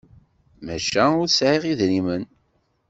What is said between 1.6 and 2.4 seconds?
idrimen.